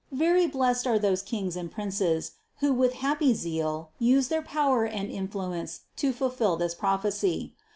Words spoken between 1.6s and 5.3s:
princes, who with happy zeal use their power and